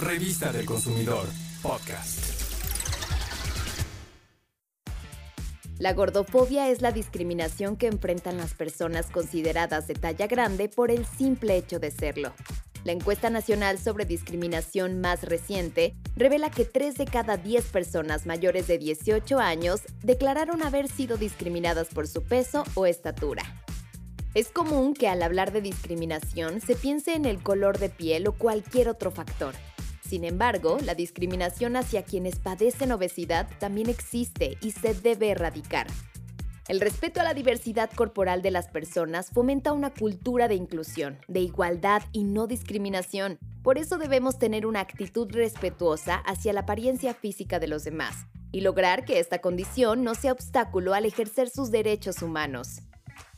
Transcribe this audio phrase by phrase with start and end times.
[0.00, 1.26] Revista del Consumidor,
[1.60, 2.18] podcast.
[5.78, 11.04] La gordofobia es la discriminación que enfrentan las personas consideradas de talla grande por el
[11.04, 12.32] simple hecho de serlo.
[12.84, 18.68] La encuesta nacional sobre discriminación más reciente revela que 3 de cada 10 personas mayores
[18.68, 23.42] de 18 años declararon haber sido discriminadas por su peso o estatura.
[24.32, 28.32] Es común que al hablar de discriminación se piense en el color de piel o
[28.32, 29.54] cualquier otro factor.
[30.10, 35.86] Sin embargo, la discriminación hacia quienes padecen obesidad también existe y se debe erradicar.
[36.66, 41.38] El respeto a la diversidad corporal de las personas fomenta una cultura de inclusión, de
[41.38, 43.38] igualdad y no discriminación.
[43.62, 48.62] Por eso debemos tener una actitud respetuosa hacia la apariencia física de los demás y
[48.62, 52.80] lograr que esta condición no sea obstáculo al ejercer sus derechos humanos.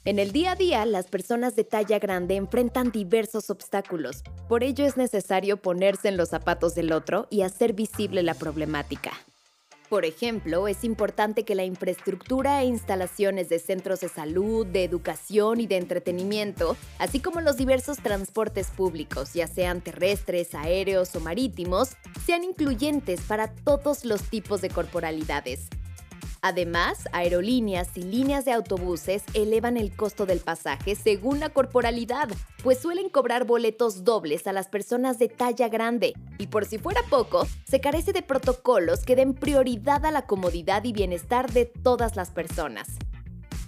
[0.05, 4.25] En el día a día, las personas de talla grande enfrentan diversos obstáculos.
[4.49, 9.13] Por ello es necesario ponerse en los zapatos del otro y hacer visible la problemática.
[9.89, 15.61] Por ejemplo, es importante que la infraestructura e instalaciones de centros de salud, de educación
[15.61, 21.91] y de entretenimiento, así como los diversos transportes públicos, ya sean terrestres, aéreos o marítimos,
[22.27, 25.69] sean incluyentes para todos los tipos de corporalidades,
[26.45, 32.29] Además, aerolíneas y líneas de autobuses elevan el costo del pasaje según la corporalidad,
[32.65, 36.15] pues suelen cobrar boletos dobles a las personas de talla grande.
[36.39, 40.83] Y por si fuera poco, se carece de protocolos que den prioridad a la comodidad
[40.83, 42.89] y bienestar de todas las personas.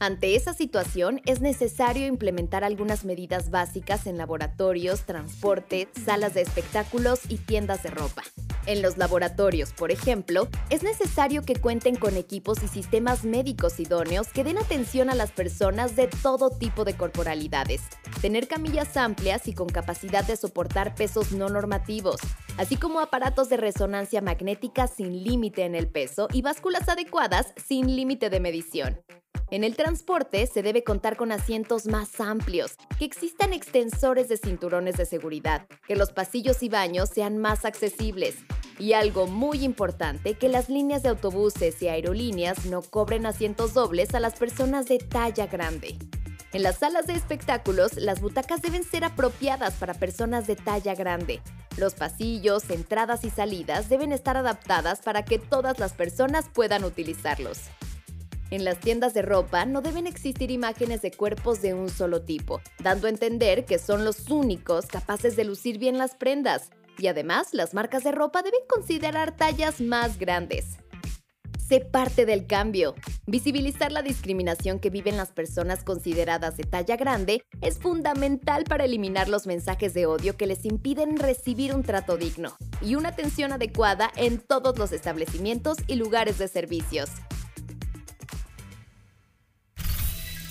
[0.00, 7.20] Ante esa situación, es necesario implementar algunas medidas básicas en laboratorios, transporte, salas de espectáculos
[7.28, 8.22] y tiendas de ropa.
[8.66, 14.28] En los laboratorios, por ejemplo, es necesario que cuenten con equipos y sistemas médicos idóneos
[14.28, 17.82] que den atención a las personas de todo tipo de corporalidades,
[18.20, 22.20] tener camillas amplias y con capacidad de soportar pesos no normativos,
[22.56, 27.94] así como aparatos de resonancia magnética sin límite en el peso y básculas adecuadas sin
[27.94, 28.98] límite de medición.
[29.54, 34.96] En el transporte se debe contar con asientos más amplios, que existan extensores de cinturones
[34.96, 38.34] de seguridad, que los pasillos y baños sean más accesibles.
[38.80, 44.12] Y algo muy importante, que las líneas de autobuses y aerolíneas no cobren asientos dobles
[44.16, 45.98] a las personas de talla grande.
[46.52, 51.40] En las salas de espectáculos, las butacas deben ser apropiadas para personas de talla grande.
[51.76, 57.60] Los pasillos, entradas y salidas deben estar adaptadas para que todas las personas puedan utilizarlos.
[58.50, 62.60] En las tiendas de ropa no deben existir imágenes de cuerpos de un solo tipo,
[62.78, 66.70] dando a entender que son los únicos capaces de lucir bien las prendas.
[66.98, 70.78] Y además, las marcas de ropa deben considerar tallas más grandes.
[71.66, 72.94] Sé parte del cambio.
[73.26, 79.30] Visibilizar la discriminación que viven las personas consideradas de talla grande es fundamental para eliminar
[79.30, 84.10] los mensajes de odio que les impiden recibir un trato digno y una atención adecuada
[84.16, 87.08] en todos los establecimientos y lugares de servicios.